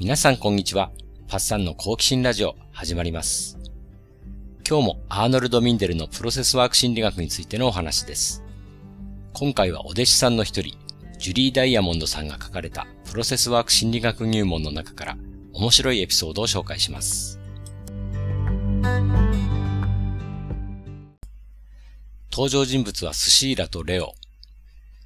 [0.00, 0.92] 皆さんこんにちは。
[1.28, 3.58] パッサンの好奇心ラジオ始まります。
[4.66, 8.42] 今日もアーノルド・ミンデルのプロセスワーク心理学についてのお話です。
[9.34, 10.78] 今回はお弟子さんの一人、
[11.18, 15.18] ジュリー・ダイヤモンドさんが書かれたプロセスワーク心理学入門の中から
[15.52, 17.38] 面白いエピソードを紹介します。
[22.32, 24.14] 登場人物はスシーラとレオ。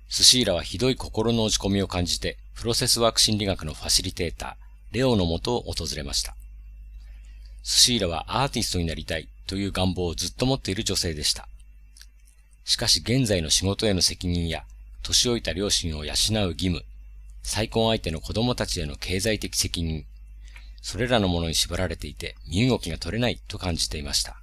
[0.09, 4.64] スシーラはひどい心の落ち込みを感じて、プロセスワーク心理学のファシリテーター、
[4.95, 6.37] レオのもとを訪れました。
[7.65, 11.49] スシーラはアーティストになりたいという願望をずっと持っている女性でした。
[12.65, 14.65] しかし現在の仕事への責任や、
[15.03, 16.13] 年老いた両親を養う
[16.53, 16.85] 義務、
[17.43, 20.07] 再婚相手の子供たちへの経済的責任、
[20.81, 24.37] それらのものに縛られていて身動きが取れないと感じていました。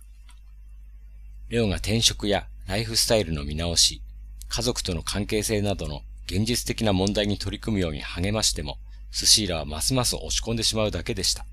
[1.48, 4.02] レオが転職やライフスタイルの見直し、
[4.50, 8.78] 家族との関係性などの現実的な問題に取り組むように励ましても、
[9.12, 11.46] スシーラはますます押し込んでしまうだけでした。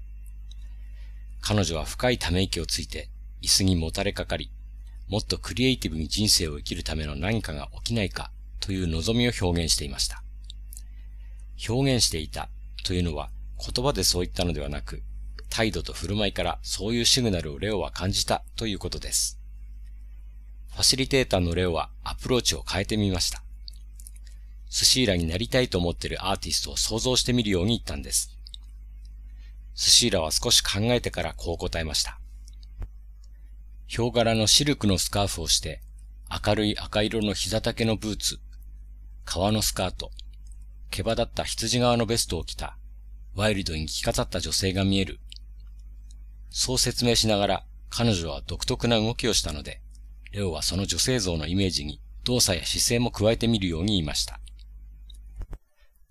[1.40, 3.08] 彼女は深いため息をついて、
[3.42, 4.50] 椅子にもたれかかり、
[5.08, 10.22] もっとクリエイティブに人生を生きるための何かが起きないかという望みを表現していました。
[11.68, 12.48] 表現していた
[12.84, 15.02] というのは言葉でそう言ったのではなく、
[15.50, 19.38] 態度と振る舞いからそういうシグナルをレオは感じたということです。
[20.72, 23.42] ファシリテーターのレオはアプローチを変えてみました。
[24.70, 28.36] スシーラになりたいと思ってるアーティストを想像してみるように言ったんです。
[29.74, 32.18] スシーラは少し考えてからこう答えました。
[33.86, 35.80] ヒョウ柄のシルクのスカーフをして、
[36.46, 38.40] 明るい赤色の膝丈のブーツ、
[39.24, 40.10] 革のスカート、
[40.90, 42.76] 毛羽立った羊側のベストを着た、
[43.34, 45.20] ワイルドに着飾った女性が見える。
[46.50, 49.80] そう説明しながら彼女は独特な動きをしたので、
[50.32, 54.40] レオはその女性像のイメージに動作や姿勢も加えてみるように言いました。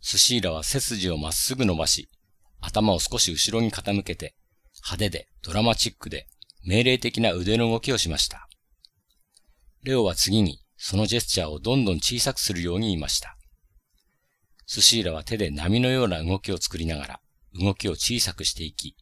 [0.09, 2.07] スシーラは背筋をまっすぐ伸ばし、
[2.61, 4.35] 頭を少し後ろに傾けて、
[4.75, 6.27] 派手でドラマチックで
[6.63, 8.47] 命令的な腕の動きをしました。
[9.83, 13.35] レオは次にそのジェスチャーをどんどん小さくするように言いました。
[14.65, 17.19] スシーラは手で波のような動きを作りながら
[17.61, 18.95] 動きを小さくしていき、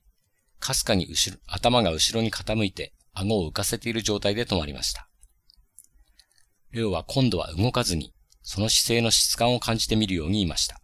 [0.59, 5.07] かすかに後ろ、頭が後ろに傾いて顎を浮かせている状態で止まりました。
[6.72, 8.11] レオは今度は動かずに、
[8.41, 10.81] その姿勢の質感を感じてみるように言いました。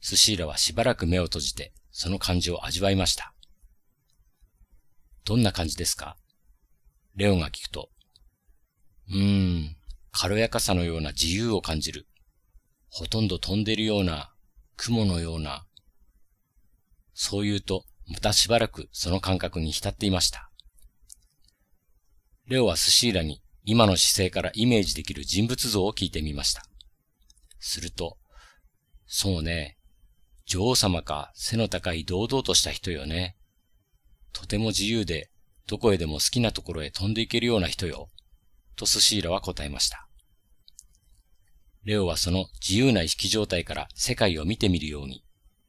[0.00, 3.34] スシーラはしばらく目を閉じて、その感じを味わいました。
[5.24, 6.16] どんな感じですか？
[7.16, 7.90] レオが聞くと、
[9.10, 9.76] うーん、
[10.12, 12.06] 軽やかさのような自由を感じる。
[12.90, 14.32] ほとんど飛んでるような、
[14.76, 15.66] 雲のような。
[17.12, 20.50] そう言うと、またしばらくその感覚に浸っていました。
[22.46, 26.62] レオはスシーラに今の姿勢からイメージできる人物像を聞いてみました。
[27.58, 28.16] すると、
[29.06, 29.77] そうね、
[30.48, 33.36] 女王様か背の高い堂々とした人よね。
[34.32, 35.30] とても自由で、
[35.66, 38.08] どこへでも好きなところへ飛んでいけるような人よ。
[38.74, 40.08] とスシーラは答えました。
[41.84, 45.22] レオはその自由な意識状態から世界を見てみるように、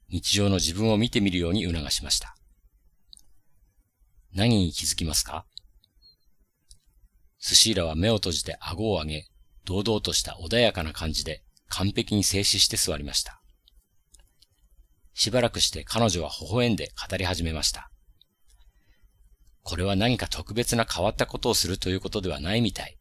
[0.08, 2.38] 日常の自分を見てみるように促しました。
[4.34, 5.46] 何に気づきますか？
[7.38, 9.28] スシーラは目を閉じて顎を上げ、
[9.66, 13.42] 堂々とした穏やかな感じで完璧に静止して座りました。
[15.20, 17.92] しばらくして彼女は微笑んで語り始めました。
[19.64, 22.98] これは何か特別な変わったことをするということではないみたい。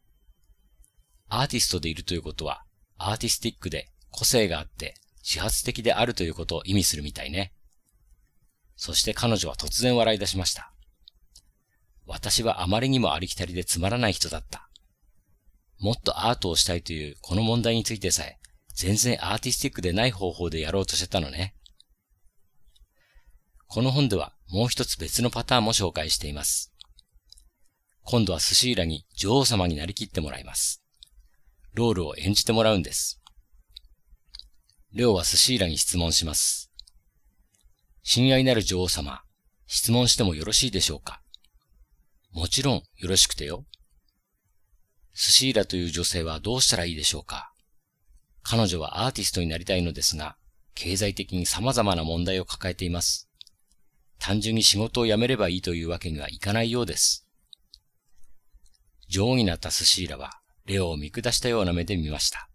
[1.29, 2.63] アーティストでいるということは、
[2.97, 7.53] アーティスティックで個性があって自発的であるということを意味するみたいね。
[8.75, 10.73] そして彼女は突然笑い出しました。
[12.05, 14.69] 私はあまりにもありきたりでつまらない人だった。
[15.79, 18.39] もっとアートをしたいというこの問題についてさえ、
[18.75, 21.55] 全然アーティスティックでない方法でやろうとしてたのね。
[23.71, 26.73] この本ではもう一つ別のパターンも紹介しています。
[28.01, 30.83] 今度はスシーラに女王様になりきってもらいます。
[31.75, 33.21] ロールを演じてもらうんです。
[34.91, 36.71] レオはスシーラに質問します。
[38.01, 39.21] 親愛なる女王様、
[39.67, 41.21] 質問してもよろしいでしょうか？
[42.31, 43.65] もちろんよろしくてよ。
[45.13, 47.53] スシーラという女性はどうしたらいいでしょうか？
[48.41, 50.37] 彼女はアーティストになりたいのですが、
[50.73, 53.28] 経済的に様々な問題を抱えています。
[54.19, 57.25] 単純に仕事を辞めればいいというわけにはいかないようです。
[59.07, 60.31] 女王になったスシーラは、
[60.65, 62.49] レオを見下したような目で見ました。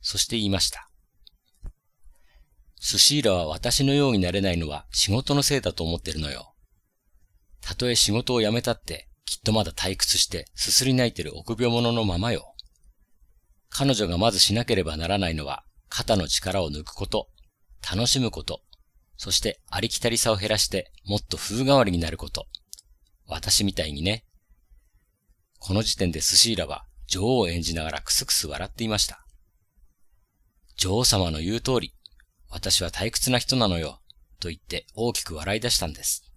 [0.00, 0.90] そして言いました。
[2.80, 6.54] スシーラは私のようになれないのは仕事のせいだと思ってるのよ。
[7.60, 12.54] たとえ仕事を辞めたって、きっとまだ退屈してすすり泣いてる臆病者のままよ。
[13.68, 17.28] 彼女がまずしなければならないのは、肩の力を抜くこと、
[17.88, 18.62] 楽しむこと、
[19.22, 22.46] そしてありきたりさを減らしてもっと風変わりになること。
[23.26, 24.24] 私みたいにね。
[25.58, 29.26] この時点でスシーラは女王を演じながらクスクス笑っていました。
[30.78, 31.94] 女王様の言う通り、
[32.48, 34.00] 私は退屈な人なのよ、
[34.40, 36.32] と言って大きく笑い出したんです。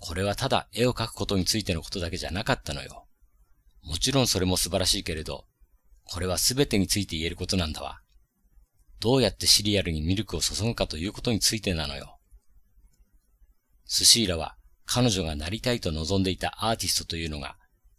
[0.00, 3.06] これはただ絵を描くことについてのことだけじゃなかったのよ。
[3.84, 5.46] もちろんそれも素晴らしいけれど、
[6.04, 8.02] これは全てについて言えることなんだわ。
[9.00, 12.18] どうやってシリアルにミルクを注ぐかということについてなのよ。
[13.84, 14.56] スシーラは
[14.86, 17.56] 彼女がなりたいと望んでいたアーティストというのが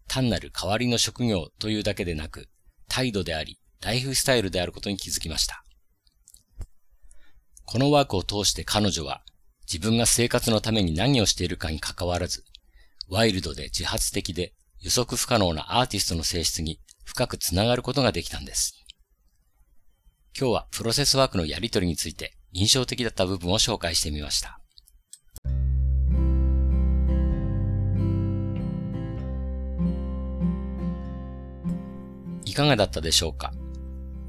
[0.07, 2.47] 単なる代わりの職業というだけでなく
[2.87, 5.63] 態度でありライフスタイルであることに気づきました。
[7.65, 9.21] このワークを通して彼女は
[9.71, 12.43] 自分が生活のために何をしているかに関わらず、
[13.07, 18.78] ワイルドで自発的で予測不可能なアーティストの性質に深くつながることができたんです。
[20.39, 24.61] 今日はプロセスワークのやりとりについて印象的だった部分を紹介してみました。
[32.45, 33.51] いかがだったでしょうか？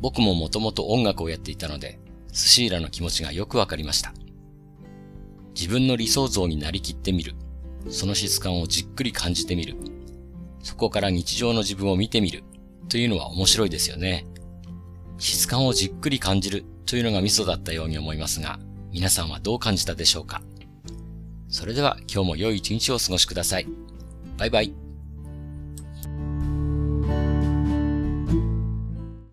[0.00, 2.00] 僕ももともと音楽をやっていたので、
[2.32, 4.12] スシーラの気持ちがよくわかりました。
[5.54, 7.36] 自分の理想像になりきってみる。
[7.88, 9.76] その質感をじっくり感じてみる。
[10.60, 12.42] そこから日常の自分を見てみる。
[12.88, 14.26] というのは面白いですよね。
[15.20, 18.58] 質感をじっくり感じるというのがミソだったように思いますが、
[18.90, 20.42] 皆さんはどう感じたでしょうか？
[21.48, 23.66] それでは今日も良い一日をお過ごしください。
[24.38, 24.89] バイバイ。